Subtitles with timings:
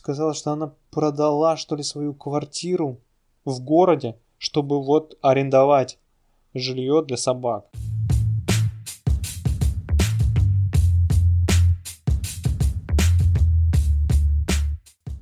[0.00, 3.02] сказала, что она продала, что ли, свою квартиру
[3.44, 5.98] в городе, чтобы вот арендовать
[6.54, 7.66] жилье для собак.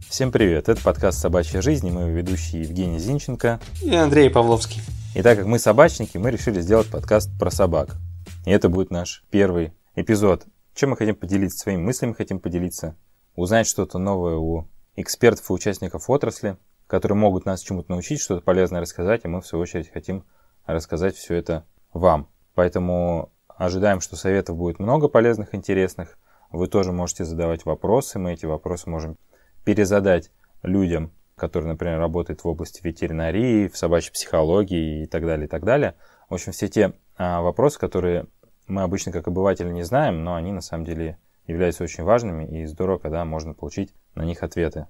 [0.08, 4.80] Всем привет, это подкаст «Собачья жизнь» и мы ведущие Евгений Зинченко и Андрей Павловский.
[5.16, 7.96] И так как мы собачники, мы решили сделать подкаст про собак.
[8.46, 10.46] И это будет наш первый эпизод.
[10.76, 12.94] Чем мы хотим поделиться, своими мыслями хотим поделиться,
[13.38, 14.66] узнать что-то новое у
[14.96, 16.56] экспертов и участников отрасли,
[16.88, 20.24] которые могут нас чему-то научить, что-то полезное рассказать, и мы, в свою очередь, хотим
[20.66, 22.28] рассказать все это вам.
[22.54, 26.18] Поэтому ожидаем, что советов будет много полезных, интересных.
[26.50, 29.16] Вы тоже можете задавать вопросы, мы эти вопросы можем
[29.64, 30.32] перезадать
[30.62, 35.64] людям, которые, например, работают в области ветеринарии, в собачьей психологии и так далее, и так
[35.64, 35.94] далее.
[36.28, 38.26] В общем, все те а, вопросы, которые
[38.66, 42.66] мы обычно как обыватели не знаем, но они на самом деле являются очень важными, и
[42.66, 44.86] здорово, когда можно получить на них ответы.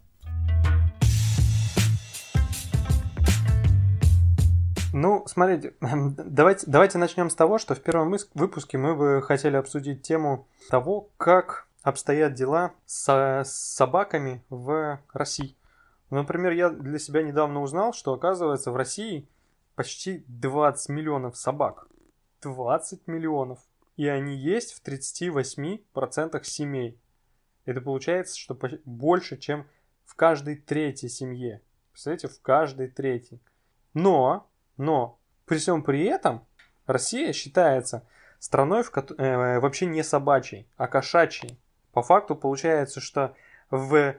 [4.93, 10.03] Ну, смотрите, давайте, давайте начнем с того, что в первом выпуске мы бы хотели обсудить
[10.03, 15.57] тему того, как обстоят дела с, с собаками в России.
[16.11, 19.29] Например, я для себя недавно узнал, что оказывается в России
[19.75, 21.87] почти 20 миллионов собак.
[22.43, 23.59] 20 миллионов.
[23.99, 27.01] И они есть в 38% семей.
[27.65, 29.67] Это получается, что больше, чем
[30.05, 31.63] в каждой третьей семье.
[31.91, 33.43] Представляете, в каждой третьей.
[33.95, 36.47] Но, но, при всем при этом,
[36.87, 38.07] Россия считается
[38.39, 41.59] страной в, э, вообще не собачьей, а кошачьей.
[41.91, 43.35] По факту получается, что
[43.69, 44.15] в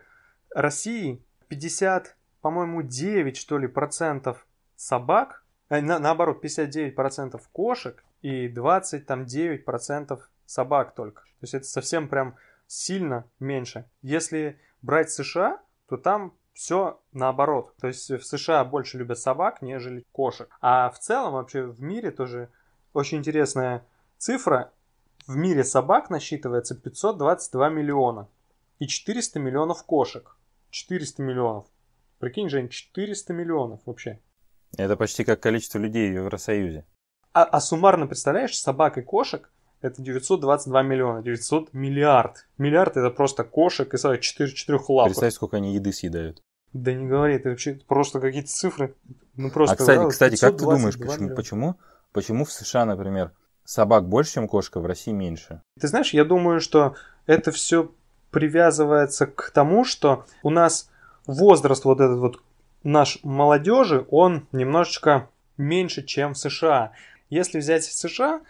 [0.53, 8.47] России 50, по-моему, 9, что ли, процентов собак, э, на, наоборот, 59 процентов кошек и
[8.47, 11.23] 20, там, 9 процентов собак только.
[11.23, 12.35] То есть это совсем прям
[12.67, 13.89] сильно меньше.
[14.01, 17.73] Если брать США, то там все наоборот.
[17.79, 20.49] То есть в США больше любят собак, нежели кошек.
[20.61, 22.49] А в целом вообще в мире тоже
[22.93, 23.85] очень интересная
[24.17, 24.73] цифра.
[25.27, 28.27] В мире собак насчитывается 522 миллиона
[28.79, 30.35] и 400 миллионов кошек.
[30.71, 31.65] 400 миллионов.
[32.19, 34.19] Прикинь, Жень, 400 миллионов вообще.
[34.77, 36.85] Это почти как количество людей в Евросоюзе.
[37.33, 39.49] А, а суммарно, представляешь, собак и кошек
[39.81, 42.47] это 922 миллиона, 900 миллиард.
[42.57, 45.13] Миллиард это просто кошек и 4 четырехлапых.
[45.13, 46.43] Представь, сколько они еды съедают.
[46.73, 48.95] Да не говори, это вообще просто какие-то цифры.
[49.35, 49.73] Ну просто.
[49.73, 51.75] А кстати, да, кстати, как ты думаешь, почему, почему,
[52.11, 53.31] почему в США, например,
[53.63, 55.61] собак больше, чем кошка, в России меньше.
[55.79, 57.91] Ты знаешь, я думаю, что это все
[58.31, 60.91] привязывается к тому, что у нас
[61.25, 62.41] возраст вот этот вот
[62.83, 66.91] наш молодежи, он немножечко меньше, чем в США.
[67.29, 68.41] Если взять США,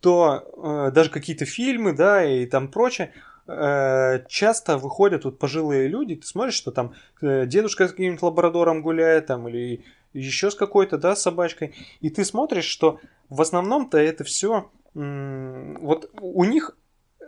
[0.00, 3.12] то э, даже какие-то фильмы, да, и там прочее,
[3.46, 8.82] э, часто выходят вот пожилые люди, ты смотришь, что там э, дедушка с каким-нибудь лабрадором
[8.82, 14.24] гуляет, там, или еще с какой-то, да, собачкой, и ты смотришь, что в основном-то это
[14.24, 16.76] все вот у них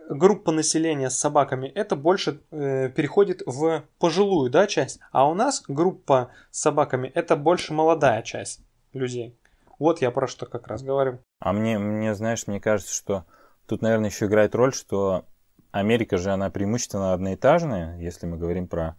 [0.09, 5.63] группа населения с собаками это больше э, переходит в пожилую да, часть, а у нас
[5.69, 8.61] группа с собаками это больше молодая часть
[8.93, 9.37] людей.
[9.81, 11.21] Вот я про что как раз говорю.
[11.41, 13.25] А мне, мне, знаешь, мне кажется, что
[13.67, 15.25] тут, наверное, еще играет роль, что
[15.71, 18.97] Америка же, она преимущественно одноэтажная, если мы говорим про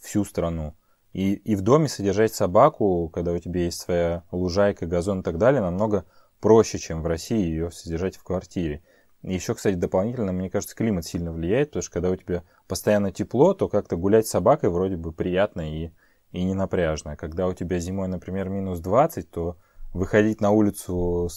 [0.00, 0.74] всю страну.
[1.12, 5.36] И, и в доме содержать собаку, когда у тебя есть своя лужайка, газон и так
[5.36, 6.06] далее, намного
[6.40, 8.82] проще, чем в России ее содержать в квартире.
[9.20, 13.12] И еще, кстати, дополнительно, мне кажется, климат сильно влияет, потому что когда у тебя постоянно
[13.12, 15.90] тепло, то как-то гулять с собакой вроде бы приятно и,
[16.32, 17.12] и не напряжно.
[17.12, 19.58] А когда у тебя зимой, например, минус 20, то
[19.94, 21.30] выходить на улицу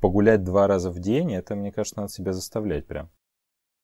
[0.00, 3.10] погулять два раза в день, это, мне кажется, надо себя заставлять прям.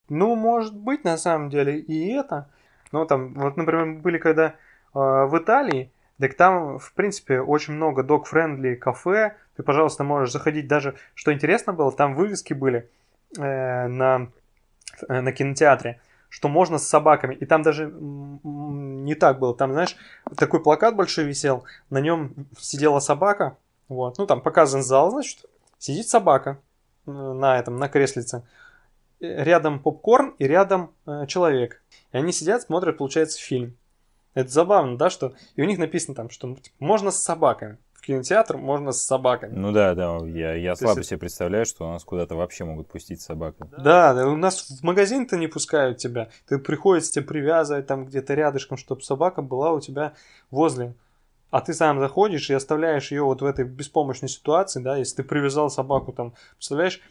[0.09, 2.51] Ну, может быть, на самом деле, и это.
[2.93, 4.53] Но там, вот, например, были когда э,
[4.93, 5.91] в Италии,
[6.21, 9.37] так там, в принципе, очень много док-френдли кафе.
[9.57, 12.91] Ты, пожалуйста, можешь заходить даже, что интересно было, там вывески были
[13.39, 14.29] э, на,
[15.09, 17.35] э, на кинотеатре, что можно с собаками.
[17.35, 19.57] И там даже не так было.
[19.57, 19.97] Там, знаешь,
[20.37, 23.57] такой плакат большой висел, на нем сидела собака.
[23.93, 24.19] Вот.
[24.19, 25.45] Ну, там показан зал, значит,
[25.79, 26.59] сидит собака
[27.07, 28.47] э, на этом, на креслице.
[29.21, 31.83] Рядом попкорн и рядом э, человек.
[32.13, 33.77] И они сидят, смотрят, получается, фильм.
[34.35, 35.35] Это забавно, да, что...
[35.57, 37.77] И у них написано там, что типа, можно с собаками.
[37.93, 39.55] В кинотеатр можно с собаками.
[39.55, 41.11] Ну да, да, я, я слабо есть...
[41.11, 43.69] себе представляю, что у нас куда-то вообще могут пустить собаку.
[43.77, 46.31] Да, да, у нас в магазин-то не пускают тебя.
[46.49, 50.15] Ты приходится тебе привязывать там где-то рядышком, чтобы собака была у тебя
[50.51, 50.95] возле.
[51.53, 55.23] А ты сам заходишь и оставляешь ее вот в этой беспомощной ситуации, да, если ты
[55.23, 57.03] привязал собаку там, представляешь,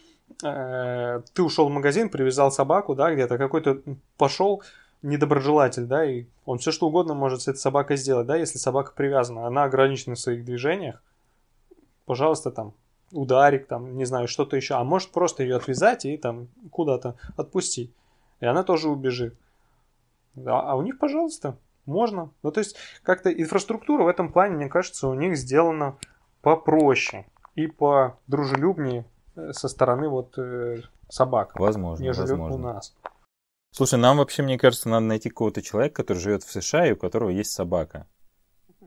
[0.43, 3.83] э, ты ушел в магазин, привязал собаку, да, где-то какой-то
[4.17, 4.63] пошел,
[5.03, 8.93] недоброжелатель, да, и он все что угодно может с этой собакой сделать, да, если собака
[8.95, 11.03] привязана, она ограничена в своих движениях,
[12.07, 12.73] пожалуйста, там,
[13.11, 17.93] ударик, там, не знаю, что-то еще, а может просто ее отвязать и там куда-то отпустить,
[18.39, 19.35] и она тоже убежит.
[20.33, 22.31] Да, а у них, пожалуйста, можно.
[22.43, 25.97] Ну, то есть, как-то инфраструктура в этом плане, мне кажется, у них сделана
[26.41, 27.25] попроще
[27.55, 29.05] и подружелюбнее
[29.35, 31.59] э, со стороны вот э, собак.
[31.59, 32.55] Возможно, нежели возможно.
[32.55, 32.95] у нас.
[33.73, 36.97] Слушай, нам вообще, мне кажется, надо найти какого-то человека, который живет в США и у
[36.97, 38.07] которого есть собака.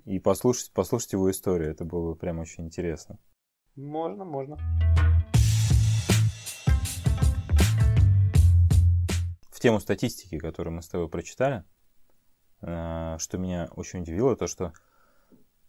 [0.05, 1.70] И послушать, послушать его историю.
[1.70, 3.19] Это было бы прям очень интересно.
[3.76, 4.58] Можно, можно.
[9.50, 11.64] В тему статистики, которую мы с тобой прочитали,
[12.65, 14.73] что меня очень удивило, то что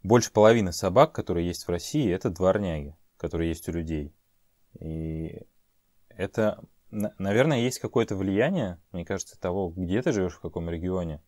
[0.04, 4.14] больше половины собак, которые есть в России, это дворняги, которые есть у людей.
[4.80, 5.42] И
[6.10, 11.22] это, на- наверное, есть какое-то влияние, мне кажется, того, где ты живешь, в каком регионе.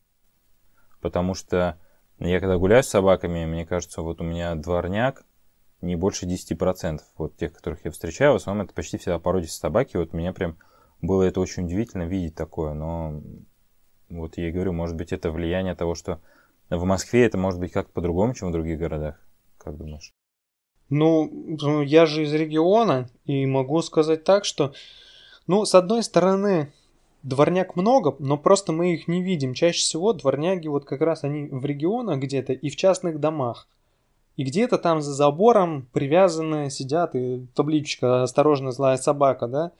[1.01, 1.79] Потому что
[2.19, 5.25] я когда гуляю с собаками, мне кажется, вот у меня дворняк
[5.81, 7.01] не больше 10%.
[7.17, 9.97] Вот тех, которых я встречаю, в основном это почти всегда породистые собаки.
[9.97, 10.57] Вот меня прям
[11.01, 12.73] было это очень удивительно видеть такое.
[12.73, 13.21] Но
[14.09, 16.19] вот я и говорю, может быть, это влияние того, что
[16.69, 19.19] в Москве это может быть как-то по-другому, чем в других городах.
[19.57, 20.13] Как думаешь?
[20.89, 21.29] Ну,
[21.61, 24.73] ну, я же из региона, и могу сказать так, что,
[25.45, 26.71] ну, с одной стороны,
[27.23, 29.53] дворняк много, но просто мы их не видим.
[29.53, 33.67] Чаще всего дворняги вот как раз они в регионах где-то и в частных домах.
[34.37, 39.71] И где-то там за забором привязаны, сидят, и табличка «Осторожно, злая собака», да?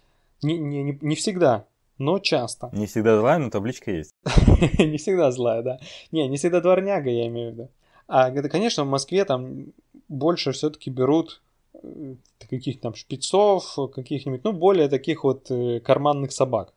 [0.42, 1.66] Не, не, не, не всегда,
[1.98, 2.70] но часто.
[2.74, 4.12] Не всегда злая, но табличка есть.
[4.80, 5.80] Не всегда злая, да.
[6.12, 7.72] Не, не всегда дворняга, я имею в виду.
[8.08, 9.74] А это, конечно, в Москве там
[10.08, 11.42] больше все-таки берут
[11.74, 12.16] э,
[12.50, 16.74] каких-то там шпицов, каких-нибудь, ну, более таких вот э, карманных собак.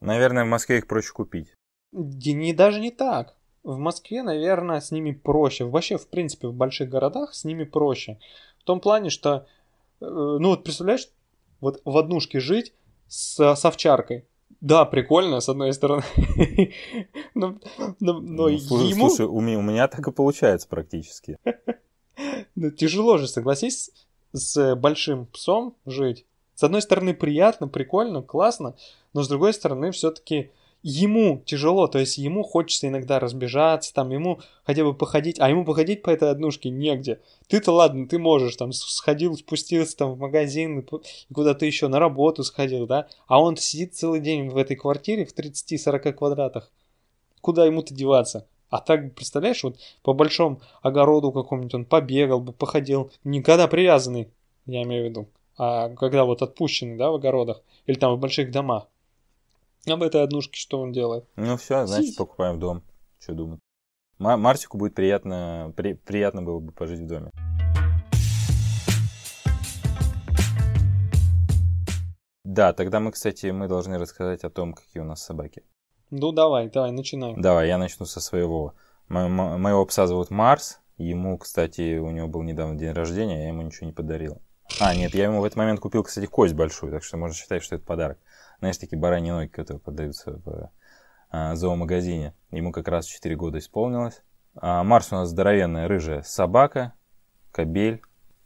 [0.00, 1.54] Наверное, в Москве их проще купить.
[1.92, 3.36] Не, даже не так.
[3.62, 5.64] В Москве, наверное, с ними проще.
[5.64, 8.18] Вообще, в принципе, в больших городах с ними проще.
[8.58, 9.46] В том плане, что,
[10.00, 11.08] э, ну вот представляешь,
[11.60, 12.72] вот в однушке жить
[13.08, 14.26] с, с овчаркой.
[14.62, 16.04] Да, прикольно, с одной стороны.
[17.34, 17.58] Но,
[17.98, 21.36] но- но Ну, слушай, ему слушай, у меня, у меня так и получается практически.
[22.54, 23.90] ну, тяжело же, согласись,
[24.32, 26.24] с большим псом жить.
[26.54, 28.76] С одной стороны, приятно, прикольно, классно,
[29.14, 34.40] но с другой стороны, все-таки ему тяжело, то есть ему хочется иногда разбежаться, там ему
[34.64, 37.20] хотя бы походить, а ему походить по этой однушке негде.
[37.46, 40.86] Ты-то ладно, ты можешь, там сходил, спустился там в магазин,
[41.32, 45.36] куда-то еще на работу сходил, да, а он сидит целый день в этой квартире в
[45.36, 46.70] 30-40 квадратах.
[47.40, 48.46] Куда ему-то деваться?
[48.70, 54.28] А так, представляешь, вот по большому огороду какому-нибудь он побегал бы, походил, никогда привязанный,
[54.66, 58.50] я имею в виду, а когда вот отпущенный, да, в огородах или там в больших
[58.50, 58.88] домах.
[59.88, 61.24] А в этой однушке что он делает?
[61.36, 62.18] Ну все, значит, Сидеть.
[62.18, 62.82] покупаем дом.
[63.18, 63.60] Что думать?
[64.18, 67.30] Ма- Марсику будет приятно, при- приятно было бы пожить в доме.
[72.44, 75.62] Да, тогда мы, кстати, мы должны рассказать о том, какие у нас собаки.
[76.10, 77.34] Ну давай, давай, начинай.
[77.36, 78.74] Давай, я начну со своего.
[79.08, 80.78] Мо- мо- Моего пса зовут Марс.
[80.98, 84.40] Ему, кстати, у него был недавно день рождения, я ему ничего не подарил.
[84.80, 87.62] А, нет, я ему в этот момент купил, кстати, кость большую, так что можно считать,
[87.62, 88.18] что это подарок.
[88.62, 90.70] Знаешь, такие бараньи ноги, которые продаются в
[91.30, 92.32] а, зоомагазине.
[92.52, 94.22] Ему как раз 4 года исполнилось.
[94.54, 96.92] А Марс у нас здоровенная рыжая собака,
[97.50, 98.02] кобель.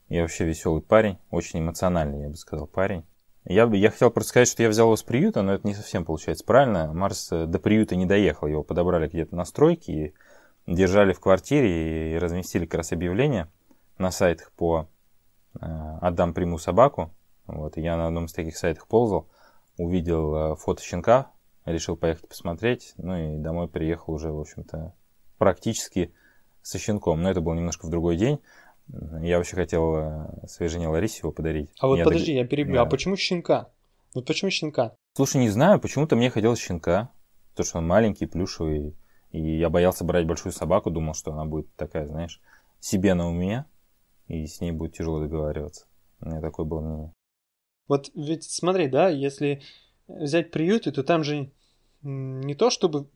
[0.09, 3.05] И вообще веселый парень, очень эмоциональный, я бы сказал, парень.
[3.45, 6.07] Я, я хотел просто сказать, что я взял его с приюта, но это не совсем
[6.07, 6.95] получается правильно.
[6.95, 10.15] Марс э, до приюта не доехал, его подобрали где-то на стройке и
[10.67, 13.49] держали в квартире и разместили как раз объявление
[13.99, 14.89] на сайтах по
[15.61, 15.67] э,
[16.01, 17.11] «Отдам приму собаку».
[17.47, 19.29] Вот, и я на одном из таких сайтах ползал,
[19.79, 21.33] увидел э, фото щенка,
[21.65, 24.95] решил поехать посмотреть, ну и домой приехал уже, в общем-то,
[25.39, 26.13] практически
[26.63, 27.23] со щенком.
[27.23, 28.41] Но это был немножко в другой день.
[29.21, 31.71] Я вообще хотел э, своей жене Ларисе его подарить.
[31.81, 32.75] А вот Я подожди, я перебью.
[32.75, 32.83] Да.
[32.83, 33.71] А почему щенка?
[34.15, 34.95] Вот почему щенка?
[35.15, 37.11] Слушай, не знаю, почему-то мне хотелось щенка,
[37.51, 38.97] потому что он маленький, плюшевый,
[39.31, 42.41] и я боялся брать большую собаку, думал, что она будет такая, знаешь,
[42.81, 43.65] себе на уме,
[44.29, 45.87] и с ней будет тяжело договариваться.
[46.21, 47.13] У меня такое было мнение.
[47.89, 49.63] Вот ведь смотри, да, если
[50.09, 51.51] взять приюты, то там же
[52.03, 53.07] не то чтобы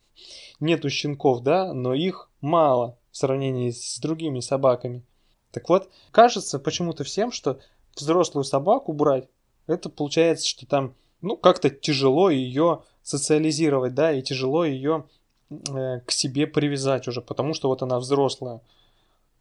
[0.60, 5.02] нету щенков, да, но их мало в сравнении с другими собаками.
[5.50, 7.60] Так вот, кажется почему-то всем, что
[7.96, 9.28] взрослую собаку брать,
[9.66, 15.06] это получается, что там, ну, как-то тяжело ее социализировать, да, и тяжело ее
[15.50, 18.60] э, к себе привязать уже, потому что вот она взрослая.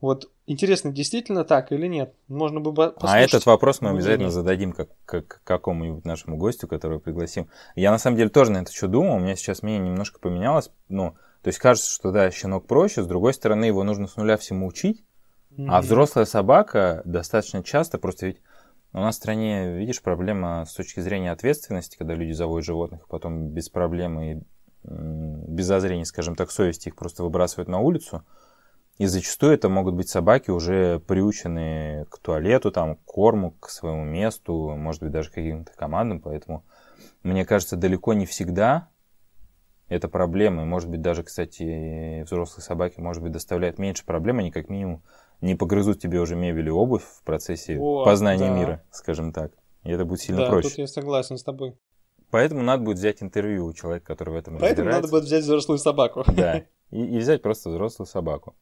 [0.01, 2.13] Вот интересно, действительно так или нет?
[2.27, 3.03] Можно бы послушать.
[3.03, 7.49] А этот вопрос мы обязательно зададим как, как какому-нибудь нашему гостю, которого пригласим.
[7.75, 10.69] Я на самом деле тоже на это что думал, у меня сейчас мнение немножко поменялось.
[10.89, 14.37] Ну, то есть кажется, что да, щенок проще, с другой стороны, его нужно с нуля
[14.37, 15.03] всему учить.
[15.51, 15.67] Mm-hmm.
[15.69, 18.41] А взрослая собака достаточно часто, просто ведь
[18.91, 23.07] у нас в стране, видишь, проблема с точки зрения ответственности, когда люди заводят животных, а
[23.07, 24.41] потом без проблем и
[24.83, 28.23] без зазрения, скажем так, совести их просто выбрасывают на улицу.
[28.97, 34.05] И зачастую это могут быть собаки, уже приученные к туалету, там, к корму, к своему
[34.05, 36.21] месту, может быть, даже к каким-то командам.
[36.21, 36.63] Поэтому,
[37.21, 38.87] мне кажется, далеко не всегда
[39.89, 40.63] это проблема.
[40.63, 45.03] И, может быть, даже, кстати, взрослые собаки, может быть, доставляют меньше проблем, они как минимум
[45.41, 48.57] не погрызут тебе уже мебель и обувь в процессе О, познания да.
[48.57, 49.51] мира, скажем так.
[49.83, 50.69] И это будет сильно да, проще.
[50.69, 51.75] тут я согласен с тобой.
[52.31, 55.77] Поэтому надо будет взять интервью у человека, который в этом Поэтому надо будет взять взрослую
[55.77, 56.23] собаку.
[56.27, 58.55] Да, и, и взять просто взрослую собаку.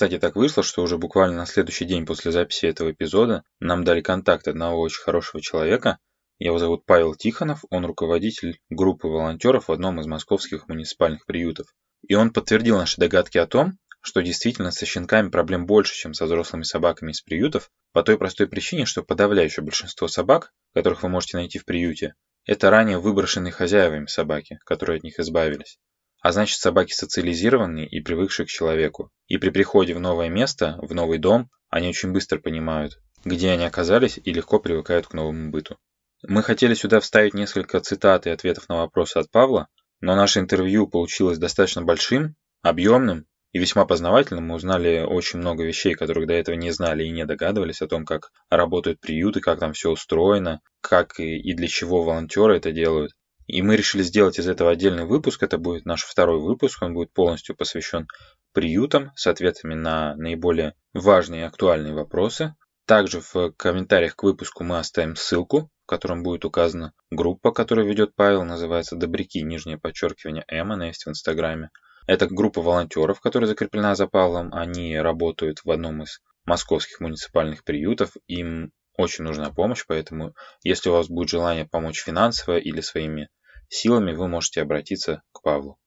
[0.00, 4.00] Кстати, так вышло, что уже буквально на следующий день после записи этого эпизода нам дали
[4.00, 5.98] контакт одного очень хорошего человека.
[6.38, 11.66] Его зовут Павел Тихонов, он руководитель группы волонтеров в одном из московских муниципальных приютов.
[12.08, 16.24] И он подтвердил наши догадки о том, что действительно со щенками проблем больше, чем со
[16.24, 21.36] взрослыми собаками из приютов, по той простой причине, что подавляющее большинство собак, которых вы можете
[21.36, 22.14] найти в приюте,
[22.46, 25.78] это ранее выброшенные хозяевами собаки, которые от них избавились.
[26.20, 29.10] А значит, собаки социализированные и привыкшие к человеку.
[29.26, 33.64] И при приходе в новое место, в новый дом, они очень быстро понимают, где они
[33.64, 35.78] оказались и легко привыкают к новому быту.
[36.22, 39.68] Мы хотели сюда вставить несколько цитат и ответов на вопросы от Павла,
[40.00, 44.48] но наше интервью получилось достаточно большим, объемным и весьма познавательным.
[44.48, 48.04] Мы узнали очень много вещей, которых до этого не знали и не догадывались о том,
[48.04, 53.12] как работают приюты, как там все устроено, как и для чего волонтеры это делают.
[53.50, 55.42] И мы решили сделать из этого отдельный выпуск.
[55.42, 56.82] Это будет наш второй выпуск.
[56.82, 58.06] Он будет полностью посвящен
[58.52, 62.54] приютам с ответами на наиболее важные и актуальные вопросы.
[62.86, 68.14] Также в комментариях к выпуску мы оставим ссылку, в котором будет указана группа, которую ведет
[68.14, 71.70] Павел, называется «Добряки», нижнее подчеркивание М, она есть в Инстаграме.
[72.06, 74.54] Это группа волонтеров, которая закреплена за Павлом.
[74.54, 78.12] Они работают в одном из московских муниципальных приютов.
[78.26, 83.28] Им очень нужна помощь, поэтому если у вас будет желание помочь финансово или своими
[83.70, 85.78] силами, вы можете обратиться к Павлу.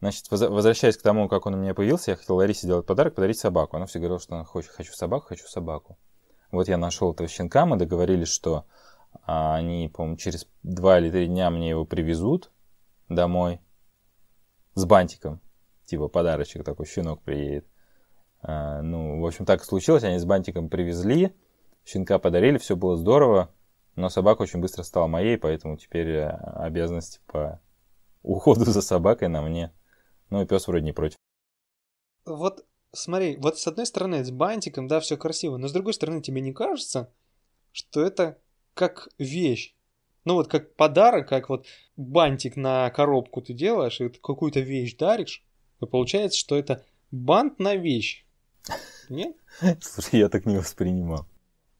[0.00, 3.38] Значит, возвращаясь к тому, как он у меня появился, я хотел Ларисе сделать подарок, подарить
[3.38, 3.78] собаку.
[3.78, 5.96] Она все говорила, что она хочет, хочу собаку, хочу собаку.
[6.50, 8.66] Вот я нашел этого щенка, мы договорились, что
[9.22, 12.50] а, они, по-моему, через два или три дня мне его привезут
[13.08, 13.60] домой
[14.74, 15.40] с бантиком.
[15.86, 17.66] Типа подарочек такой, щенок приедет.
[18.42, 20.04] А, ну, в общем, так случилось.
[20.04, 21.34] Они с бантиком привезли,
[21.84, 23.52] щенка подарили, все было здорово.
[23.96, 27.60] Но собака очень быстро стала моей, поэтому теперь э, обязанности по
[28.22, 29.72] уходу за собакой на мне.
[30.30, 31.16] Ну и пес вроде не против.
[32.26, 36.22] Вот смотри, вот с одной стороны с бантиком, да, все красиво, но с другой стороны
[36.22, 37.12] тебе не кажется,
[37.72, 38.38] что это
[38.72, 39.74] как вещь?
[40.24, 45.44] Ну вот как подарок, как вот бантик на коробку ты делаешь, и какую-то вещь даришь,
[45.80, 48.24] и получается, что это бант на вещь.
[49.08, 49.36] Нет?
[49.82, 51.26] Слушай, я так не воспринимал.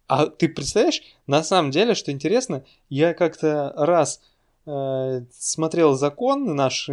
[0.06, 4.20] А ты представляешь, на самом деле, что интересно, я как-то раз
[4.66, 6.92] э, смотрел законы, наши,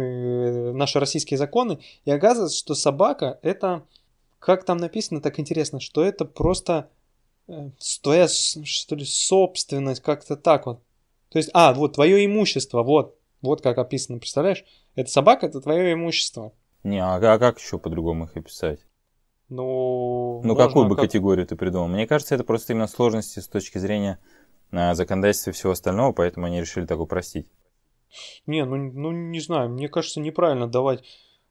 [0.72, 3.84] наши российские законы, и оказывается, что собака это,
[4.38, 6.88] как там написано, так интересно, что это просто
[7.48, 7.70] э,
[8.02, 10.80] твоя, что ли, собственность, как-то так вот.
[11.28, 14.64] То есть, а, вот, твое имущество, вот, вот как описано, представляешь?
[14.94, 16.52] Это собака, это твое имущество.
[16.82, 18.80] Не, а, а как еще по-другому их описать?
[19.52, 21.04] Ну, ну какую бы как...
[21.04, 21.86] категорию ты придумал?
[21.86, 24.18] Мне кажется, это просто именно сложности с точки зрения
[24.70, 27.46] а, законодательства и всего остального, поэтому они решили так упростить.
[28.46, 31.04] Не, ну, ну не знаю, мне кажется, неправильно давать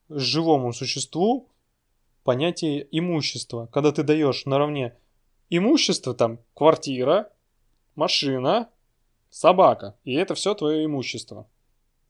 [0.10, 1.50] живому существу
[2.24, 3.70] понятие имущества.
[3.72, 4.98] Когда ты даешь наравне
[5.52, 7.30] имущество, там, квартира,
[7.94, 8.70] машина,
[9.30, 11.48] собака, и это все твое имущество.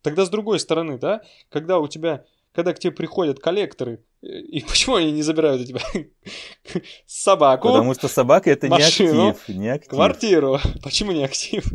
[0.03, 4.95] Тогда с другой стороны, да, когда у тебя когда к тебе приходят коллекторы, и почему
[4.95, 5.81] они не забирают у тебя
[7.05, 7.69] собаку?
[7.69, 9.89] Потому что собака это машину, не актив, не актив.
[9.89, 10.59] Квартиру.
[10.83, 11.65] Почему не актив?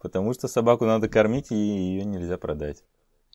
[0.00, 2.84] Потому что собаку надо кормить, и ее нельзя продать.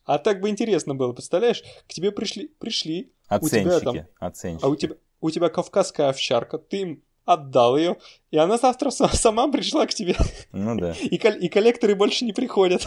[0.05, 1.63] А так бы интересно было, представляешь?
[1.87, 3.13] К тебе пришли, пришли.
[3.27, 4.65] Оценщики, у тебя там, оценщики.
[4.65, 7.97] А у тебя, у тебя кавказская овчарка, ты им отдал ее,
[8.31, 10.15] и она завтра сама пришла к тебе.
[10.51, 10.93] Ну да.
[11.01, 12.85] И, и коллекторы больше не приходят.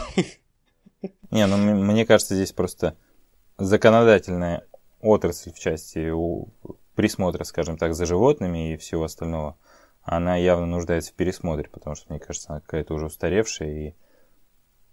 [1.31, 2.95] Не, ну мне кажется, здесь просто
[3.57, 4.65] законодательная
[5.01, 6.11] отрасль в части
[6.95, 9.57] присмотра, скажем так, за животными и всего остального,
[10.01, 13.95] она явно нуждается в пересмотре, потому что, мне кажется, она какая-то уже устаревшая, и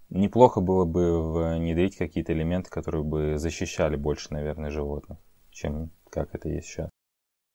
[0.09, 5.17] неплохо было бы внедрить какие-то элементы, которые бы защищали больше, наверное, животных,
[5.51, 6.89] чем как это есть сейчас.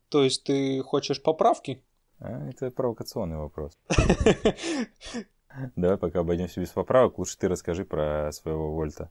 [0.08, 1.84] То есть ты хочешь поправки?
[2.18, 3.78] А, это провокационный вопрос.
[5.76, 7.18] Давай пока обойдемся без поправок.
[7.18, 9.10] Лучше ты расскажи про своего Вольта.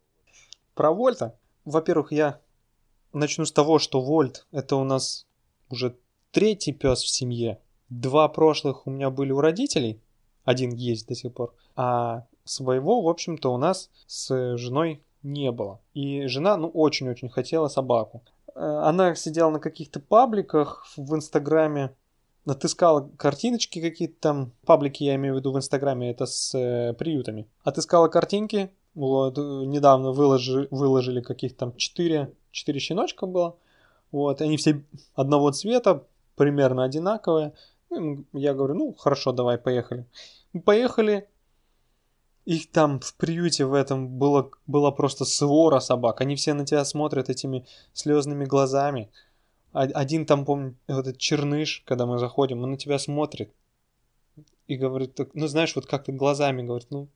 [0.73, 1.37] Про Вольта?
[1.69, 2.39] Во-первых, я
[3.13, 5.27] начну с того, что Вольт это у нас
[5.69, 5.95] уже
[6.31, 7.59] третий пес в семье.
[7.89, 10.01] Два прошлых у меня были у родителей.
[10.45, 11.53] Один есть до сих пор.
[11.75, 15.79] А своего, в общем-то, у нас с женой не было.
[15.93, 18.23] И жена, ну, очень-очень хотела собаку.
[18.55, 21.93] Э, она сидела на каких-то пабликах в Инстаграме,
[22.47, 27.47] отыскала картиночки какие-то там, паблики я имею в виду в Инстаграме, это с э, приютами.
[27.63, 33.55] Отыскала картинки, вот, недавно выложи, выложили каких-то там 4, 4 щеночка было.
[34.11, 36.03] Вот, они все одного цвета,
[36.35, 37.53] примерно одинаковые.
[37.89, 40.05] Ну, я говорю, ну, хорошо, давай, поехали.
[40.65, 41.27] Поехали,
[42.45, 46.21] их там в приюте в этом было, была просто свора собак.
[46.21, 49.11] Они все на тебя смотрят этими слезными глазами.
[49.71, 53.51] Один там, помню, этот черныш, когда мы заходим, он на тебя смотрит.
[54.65, 57.07] И говорит, ну знаешь, вот как-то глазами говорит, ну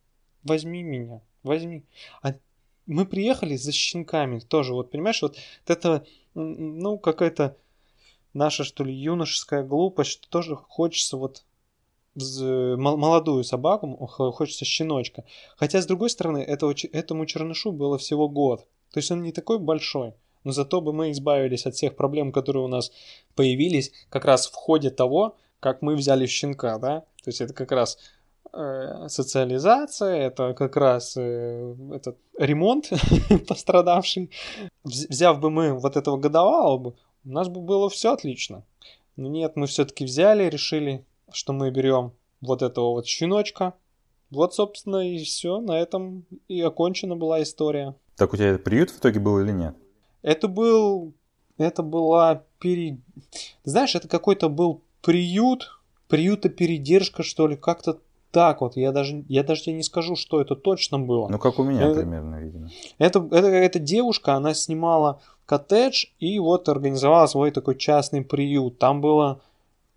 [0.43, 1.83] возьми меня, возьми.
[2.21, 2.33] А
[2.85, 7.57] мы приехали за щенками тоже, вот понимаешь, вот это, ну какая-то
[8.33, 11.43] наша, что ли, юношеская глупость, что тоже хочется вот
[12.15, 15.23] молодую собаку, хочется щеночка.
[15.55, 18.67] Хотя, с другой стороны, этому чернышу было всего год.
[18.91, 20.13] То есть он не такой большой.
[20.43, 22.91] Но зато бы мы избавились от всех проблем, которые у нас
[23.33, 26.99] появились как раз в ходе того, как мы взяли щенка, да?
[27.23, 27.97] То есть это как раз
[29.07, 32.89] социализация, это как раз э, этот ремонт
[33.47, 34.29] пострадавший.
[34.83, 36.93] Взяв бы мы вот этого годовалого бы,
[37.25, 38.63] у нас бы было все отлично.
[39.15, 41.05] Но нет, мы все-таки взяли, решили
[41.35, 43.73] что мы берем вот этого вот щеночка.
[44.29, 45.59] Вот, собственно, и все.
[45.59, 47.95] На этом и окончена была история.
[48.15, 49.75] Так у тебя это приют в итоге был или нет?
[50.21, 51.13] Это был...
[51.57, 52.97] Это была пере...
[53.63, 57.99] Знаешь, это какой-то был приют, приюта передержка, что ли, как-то
[58.33, 58.75] так вот.
[58.75, 61.29] Я даже, я даже тебе не скажу, что это точно было.
[61.29, 62.69] Ну, как у меня это, примерно, видимо.
[62.97, 68.79] Это, это, эта девушка, она снимала коттедж и вот организовала свой такой частный приют.
[68.79, 69.39] Там было,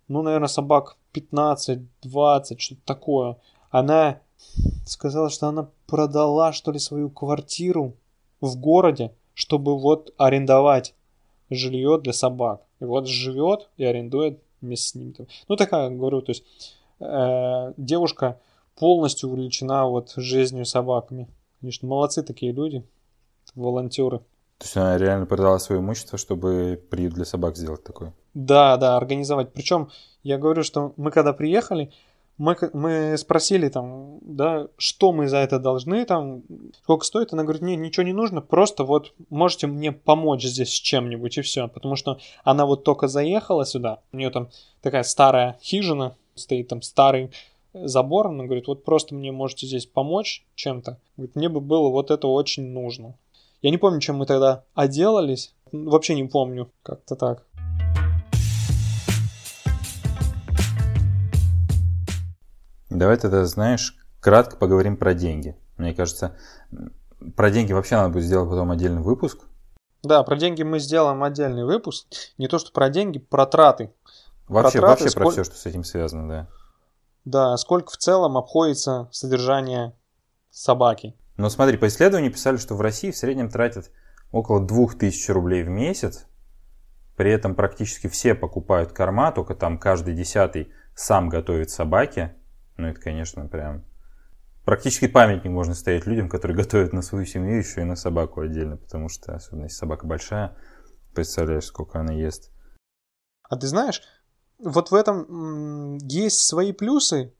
[0.07, 3.37] ну, наверное, собак 15, 20, что-то такое.
[3.71, 4.19] Она
[4.85, 7.95] сказала, что она продала, что ли, свою квартиру
[8.39, 10.93] в городе, чтобы вот арендовать
[11.49, 12.61] жилье для собак.
[12.79, 15.15] И вот живет и арендует вместе с ним.
[15.47, 16.43] Ну, такая, говорю, то есть
[16.99, 18.39] э, девушка
[18.77, 21.27] полностью увлечена вот жизнью собаками.
[21.59, 22.83] Конечно, молодцы такие люди,
[23.55, 24.19] волонтеры.
[24.59, 28.11] То есть она реально продала свое имущество, чтобы приют для собак сделать такой?
[28.33, 29.53] Да, да, организовать.
[29.53, 29.89] Причем
[30.23, 31.91] я говорю, что мы когда приехали,
[32.37, 36.43] мы, мы спросили там, да, что мы за это должны, там,
[36.83, 37.33] сколько стоит.
[37.33, 41.41] Она говорит, нет, ничего не нужно, просто вот можете мне помочь здесь с чем-нибудь и
[41.41, 41.67] все.
[41.67, 44.49] Потому что она вот только заехала сюда, у нее там
[44.81, 47.31] такая старая хижина, стоит там старый
[47.73, 50.99] забор, она говорит, вот просто мне можете здесь помочь чем-то.
[51.15, 53.15] Говорит, мне бы было вот это очень нужно.
[53.61, 57.43] Я не помню, чем мы тогда отделались, вообще не помню, как-то так.
[62.89, 65.55] Давай тогда, знаешь, кратко поговорим про деньги.
[65.77, 66.35] Мне кажется,
[67.35, 69.39] про деньги вообще надо будет сделать потом отдельный выпуск.
[70.03, 72.07] Да, про деньги мы сделаем отдельный выпуск.
[72.37, 73.91] Не то, что про деньги, про траты.
[74.47, 75.23] Вообще, про, траты, вообще сколь...
[75.23, 76.47] про все, что с этим связано, да.
[77.25, 79.93] Да, сколько в целом обходится содержание
[80.49, 81.15] собаки.
[81.35, 83.91] Но смотри, по исследованию писали, что в России в среднем тратят
[84.31, 86.25] около 2000 рублей в месяц.
[87.15, 92.35] При этом практически все покупают корма, только там каждый десятый сам готовит собаке.
[92.77, 93.83] Ну, это, конечно, прям...
[94.65, 98.77] Практически памятник можно ставить людям, которые готовят на свою семью, еще и на собаку отдельно,
[98.77, 100.55] потому что, особенно если собака большая,
[101.13, 102.51] представляешь, сколько она ест.
[103.49, 104.01] А ты знаешь,
[104.59, 107.33] вот в этом есть свои плюсы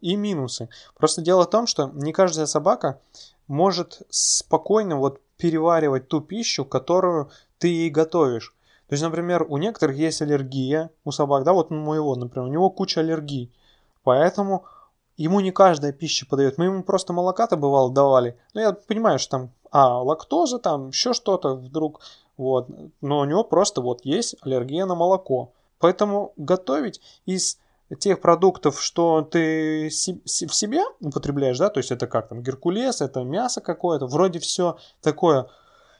[0.00, 0.68] и минусы.
[0.96, 3.00] Просто дело в том, что не каждая собака
[3.48, 8.54] может спокойно вот переваривать ту пищу, которую ты ей готовишь.
[8.88, 12.52] То есть, например, у некоторых есть аллергия у собак, да, вот у моего, например, у
[12.52, 13.52] него куча аллергий.
[14.02, 14.64] Поэтому
[15.16, 16.58] ему не каждая пища подает.
[16.58, 18.36] Мы ему просто молока-то бывало давали.
[18.54, 22.00] Ну, я понимаю, что там, а, лактоза, там, еще что-то вдруг,
[22.36, 22.68] вот.
[23.00, 25.52] Но у него просто вот есть аллергия на молоко.
[25.80, 27.58] Поэтому готовить из
[27.98, 33.24] тех продуктов, что ты в себе употребляешь, да, то есть это как там геркулес, это
[33.24, 35.48] мясо какое-то, вроде все такое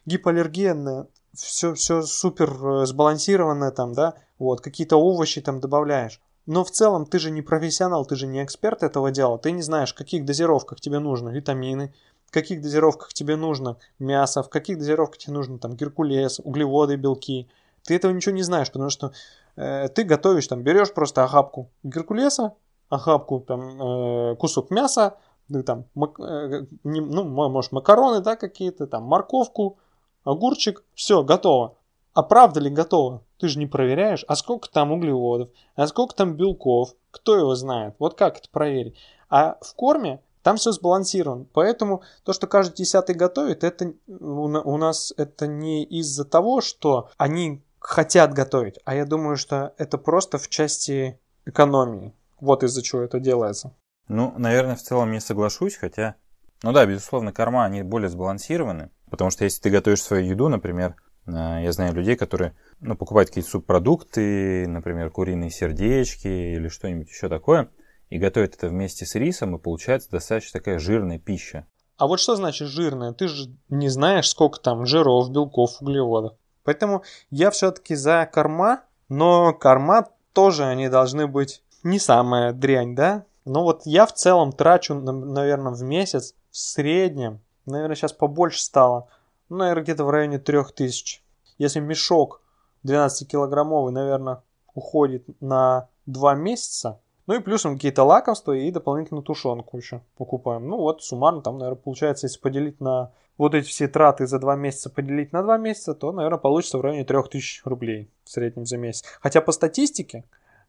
[0.07, 6.21] гипоаллергенное, все, все супер э, сбалансированное там, да, вот, какие-то овощи там добавляешь.
[6.47, 9.38] Но в целом ты же не профессионал, ты же не эксперт этого дела.
[9.38, 11.93] Ты не знаешь, в каких дозировках тебе нужно витамины,
[12.27, 17.49] в каких дозировках тебе нужно мясо, в каких дозировках тебе нужно там геркулес, углеводы, белки.
[17.85, 19.12] Ты этого ничего не знаешь, потому что
[19.57, 22.55] э, ты готовишь, там, берешь просто охапку геркулеса,
[22.89, 25.17] охапку, там, э, кусок мяса,
[25.49, 29.79] ну, там, э, ну, может, макароны, да, какие-то, там, морковку,
[30.25, 31.77] огурчик, все, готово.
[32.13, 33.23] А правда ли готово?
[33.39, 37.95] Ты же не проверяешь, а сколько там углеводов, а сколько там белков, кто его знает,
[37.99, 38.97] вот как это проверить.
[39.29, 41.47] А в корме там все сбалансировано.
[41.53, 47.63] Поэтому то, что каждый десятый готовит, это у нас это не из-за того, что они
[47.81, 52.14] хотят готовить, а я думаю, что это просто в части экономии.
[52.38, 53.75] Вот из-за чего это делается.
[54.09, 56.16] Ну, наверное, в целом не соглашусь, хотя...
[56.62, 58.90] Ну да, безусловно, корма, они более сбалансированы.
[59.11, 60.95] Потому что если ты готовишь свою еду, например,
[61.27, 61.31] э,
[61.62, 67.71] я знаю людей, которые ну, покупают какие-то субпродукты, например, куриные сердечки или что-нибудь еще такое,
[68.11, 71.66] и готовят это вместе с рисом, и получается достаточно такая жирная пища.
[71.97, 73.12] А вот что значит жирная?
[73.12, 76.37] Ты же не знаешь, сколько там жиров, белков, углеводов.
[76.64, 83.25] Поэтому я все-таки за корма, но корма тоже они должны быть не самая дрянь, да?
[83.44, 89.09] Но вот я в целом трачу, наверное, в месяц в среднем, наверное, сейчас побольше стало,
[89.49, 91.23] ну, наверное, где-то в районе 3000.
[91.59, 92.42] Если мешок
[92.85, 94.42] 12-килограммовый, наверное,
[94.75, 100.69] уходит на 2 месяца, ну и плюсом какие-то лакомства и дополнительную тушенку еще покупаем.
[100.69, 104.57] Ну вот суммарно там, наверное, получается, если поделить на вот эти все траты за два
[104.57, 108.77] месяца поделить на два месяца, то, наверное, получится в районе 3000 рублей в среднем за
[108.77, 109.05] месяц.
[109.21, 110.25] Хотя по статистике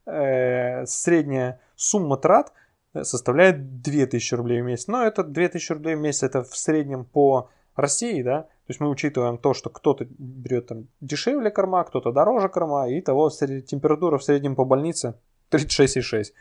[0.06, 2.54] э, средняя сумма трат
[2.94, 4.88] э, составляет 2000 рублей в месяц.
[4.88, 8.90] Но это 2000 рублей в месяц это в среднем по России, да, то есть мы
[8.90, 14.24] учитываем то, что кто-то берет там дешевле корма, кто-то дороже корма, и того температура в
[14.24, 15.16] среднем по больнице
[15.52, 16.34] 36,6.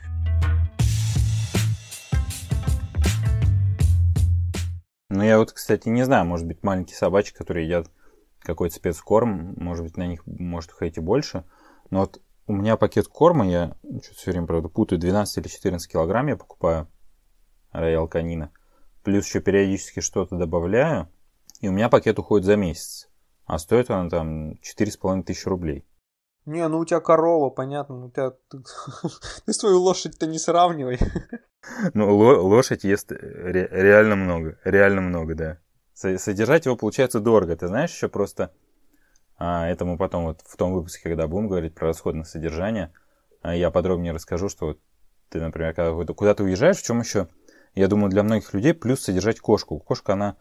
[5.09, 7.91] Ну, я вот, кстати, не знаю, может быть, маленькие собачки, которые едят
[8.39, 11.43] какой-то спецкорм, может быть, на них может уходить и больше.
[11.89, 15.91] Но вот у меня пакет корма, я что-то все время, правда, путаю, 12 или 14
[15.91, 16.87] килограмм я покупаю
[17.71, 18.51] роял канина.
[19.03, 21.09] Плюс еще периодически что-то добавляю,
[21.59, 23.09] и у меня пакет уходит за месяц.
[23.45, 25.85] А стоит он там 4,5 тысячи рублей.
[26.45, 28.33] Не, ну у тебя корова, понятно, у тебя...
[29.45, 30.99] Ты свою лошадь-то не сравнивай.
[31.93, 35.57] Ну, лошадь ест ре- реально много, реально много, да.
[35.93, 37.55] Содержать его получается дорого.
[37.55, 38.51] Ты знаешь, еще просто
[39.37, 42.91] а, этому потом вот в том выпуске, когда будем говорить про расходное содержание,
[43.41, 44.79] а, я подробнее расскажу, что вот
[45.29, 47.27] ты, например, когда куда-то уезжаешь, в чем еще,
[47.73, 49.79] я думаю, для многих людей плюс содержать кошку.
[49.79, 50.37] Кошка, она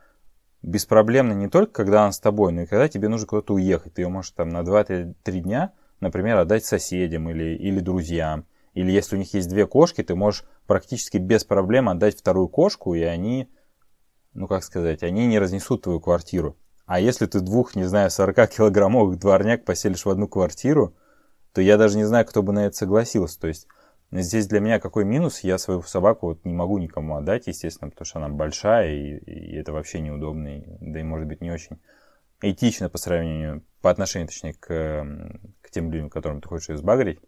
[0.63, 3.95] беспроблемна не только, когда она с тобой, но и когда тебе нужно куда-то уехать.
[3.95, 8.47] Ты ее можешь там на 2-3 дня, например, отдать соседям или, или друзьям.
[8.75, 12.95] Или если у них есть две кошки, ты можешь практически без проблем отдать вторую кошку,
[12.95, 13.49] и они,
[14.33, 16.57] ну как сказать, они не разнесут твою квартиру.
[16.87, 20.97] А если ты двух, не знаю, 40-килограммовых дворняк поселишь в одну квартиру,
[21.53, 23.41] то я даже не знаю, кто бы на это согласился.
[23.41, 23.67] То есть
[24.11, 25.41] здесь для меня какой минус?
[25.41, 29.57] Я свою собаку вот не могу никому отдать, естественно, потому что она большая, и, и
[29.57, 31.81] это вообще неудобно, и, да и может быть не очень
[32.41, 35.07] этично по сравнению, по отношению, точнее, к,
[35.71, 37.21] тем людям, которым ты хочешь избагрить.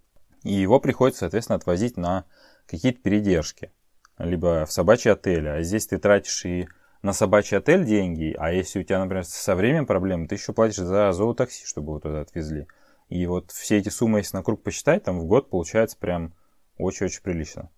[0.43, 2.25] И его приходится, соответственно, отвозить на
[2.67, 3.73] какие-то передержки.
[4.19, 5.49] Либо в собачий отель.
[5.49, 6.69] А здесь ты тратишь и
[7.03, 10.77] на собачий отель деньги, а если у тебя, например, со временем проблемы, ты еще платишь
[10.77, 12.69] за зоотакси, чтобы его туда отвезли.
[13.09, 16.33] И вот все эти суммы, если на круг посчитать, там в год получается прям
[16.79, 17.71] очень-очень прилично.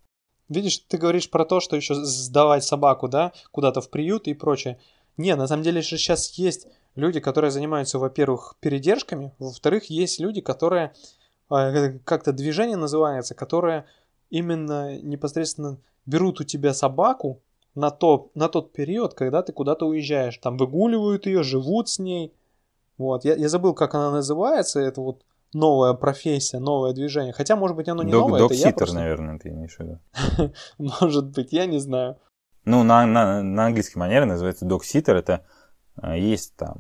[0.48, 4.78] Видишь, ты говоришь про то, что еще сдавать собаку, да, куда-то в приют и прочее.
[5.16, 10.40] Не, на самом деле же сейчас есть люди, которые занимаются, во-первых, передержками, во-вторых, есть люди,
[10.40, 10.92] которые
[11.48, 13.86] а, как-то движение называется, которое
[14.30, 17.42] именно непосредственно берут у тебя собаку
[17.74, 20.38] на, то, на тот период, когда ты куда-то уезжаешь.
[20.38, 22.32] Там выгуливают ее, живут с ней.
[22.98, 23.24] Вот.
[23.24, 24.80] Я, я забыл, как она называется.
[24.80, 27.32] Это вот новая профессия, новое движение.
[27.32, 28.40] Хотя, может быть, оно не Дог, новое.
[28.40, 28.96] Док-ситер, просто...
[28.96, 30.00] наверное, ты имеешь в виду.
[30.78, 32.16] Может быть, я не знаю.
[32.64, 35.16] Ну, на, на, на английской манере называется док-ситер.
[35.16, 35.44] Это
[36.02, 36.76] есть там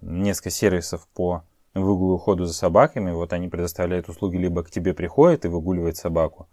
[0.00, 1.42] несколько сервисов по
[1.74, 6.48] выгулу уходу за собаками, вот они предоставляют услуги, либо к тебе приходят и выгуливают собаку,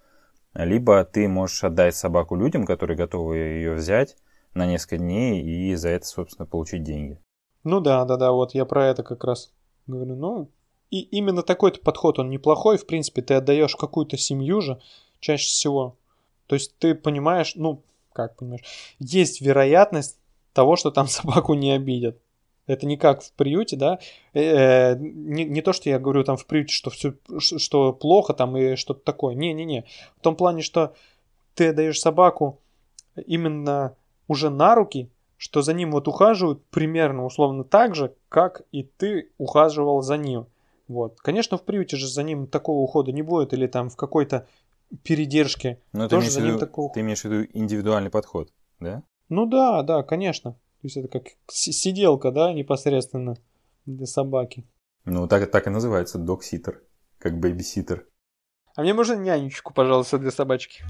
[0.54, 4.18] либо ты можешь отдать собаку людям, которые готовы ее взять
[4.54, 7.20] на несколько дней и за это, собственно, получить деньги.
[7.64, 9.54] Ну да, да, да, вот я про это как раз
[9.88, 10.16] говорю.
[10.16, 10.50] Ну,
[10.90, 12.78] и именно такой подход, он неплохой.
[12.78, 14.82] В принципе, ты отдаешь какую-то семью же
[15.20, 15.96] чаще всего.
[16.48, 18.64] То есть ты понимаешь, ну, как понимаешь,
[19.00, 20.18] есть вероятность
[20.54, 22.18] того, что там собаку не обидят.
[22.68, 24.00] Это не как в приюте, да.
[24.34, 28.56] Э, не, не то, что я говорю там в приюте, что все, что плохо там
[28.56, 29.36] и что-то такое.
[29.36, 29.86] Не-не-не.
[30.18, 30.94] В том плане, что
[31.56, 32.60] ты даешь собаку
[33.26, 33.96] именно
[34.28, 39.32] уже на руки, что за ним вот ухаживают примерно условно так же, как и ты
[39.38, 40.46] ухаживал за ним.
[40.88, 41.20] Вот.
[41.20, 44.48] Конечно, в приюте же за ним такого ухода не будет, или там в какой-то
[45.04, 45.80] передержке.
[45.94, 46.94] Но ты имеешь, виду, такого...
[46.94, 49.04] ты имеешь в виду индивидуальный подход, да?
[49.32, 50.52] Ну да, да, конечно.
[50.52, 53.38] То есть это как сиделка, да, непосредственно
[53.86, 54.68] для собаки.
[55.06, 56.84] Ну, так, так и называется, док-ситер,
[57.18, 58.06] как бэби-ситер.
[58.76, 60.84] А мне можно нянечку, пожалуйста, для собачки.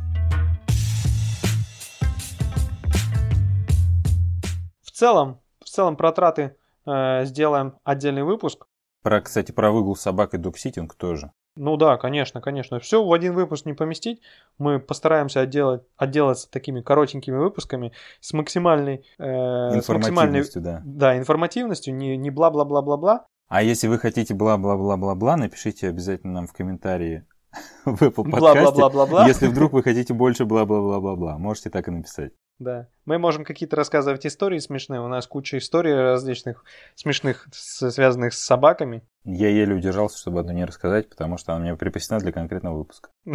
[4.81, 6.55] В целом, в целом про траты
[6.87, 8.65] э, сделаем отдельный выпуск.
[9.03, 11.31] Про, кстати, про выгул собак и докситинг тоже.
[11.55, 12.79] Ну да, конечно, конечно.
[12.79, 14.21] Все в один выпуск не поместить.
[14.57, 19.05] Мы постараемся отделать, отделаться такими коротенькими выпусками с максимальной...
[19.17, 20.81] Э, информативностью, с максимальной, да.
[20.85, 23.25] Да, информативностью, не, не бла-бла-бла-бла-бла.
[23.49, 27.25] А если вы хотите бла-бла-бла-бла-бла, напишите обязательно нам в комментарии
[27.85, 28.39] в Apple подкасте.
[28.39, 29.27] Бла-бла-бла-бла-бла.
[29.27, 32.31] Если вдруг вы хотите больше бла-бла-бла-бла-бла, можете так и написать.
[32.61, 32.87] Да.
[33.05, 35.01] Мы можем какие-то рассказывать истории смешные.
[35.01, 39.01] У нас куча историй различных смешных, связанных с собаками.
[39.23, 43.09] Я еле удержался, чтобы одну не рассказать, потому что она мне припасена для конкретного выпуска.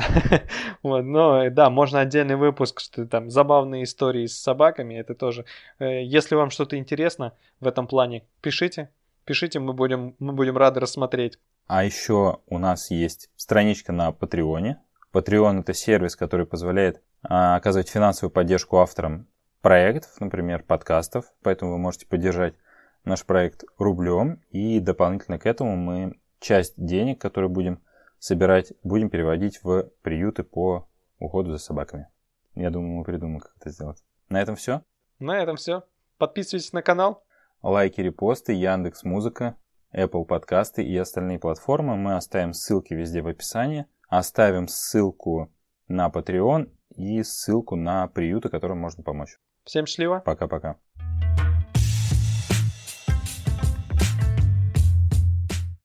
[0.85, 5.45] Вот, но да, можно отдельный выпуск, что там забавные истории с собаками, это тоже.
[5.81, 8.91] Э, если вам что-то интересно в этом плане, пишите,
[9.25, 11.41] пишите, мы будем, мы будем рады рассмотреть.
[11.67, 14.81] А еще у нас есть страничка на Патреоне.
[15.17, 19.27] Patreon это сервис, который позволяет а, оказывать финансовую поддержку авторам
[19.63, 22.55] проектов, например, подкастов, поэтому вы можете поддержать
[23.05, 27.81] наш проект рублем, и дополнительно к этому мы часть денег, которые будем
[28.19, 30.87] собирать, будем переводить в приюты по
[31.19, 32.09] уходу за собаками.
[32.55, 34.05] Я думаю, мы придумаем, как это сделать.
[34.29, 34.83] На этом все?
[35.19, 35.85] На этом все.
[36.19, 37.25] Подписывайтесь на канал.
[37.63, 39.57] Лайки, репосты, Яндекс Музыка,
[39.95, 41.97] Apple подкасты и остальные платформы.
[41.97, 43.87] Мы оставим ссылки везде в описании.
[44.09, 45.53] Оставим ссылку
[45.89, 49.39] на Patreon и ссылку на приюты, которым можно помочь.
[49.65, 50.21] Всем счастливо.
[50.25, 50.79] Пока-пока.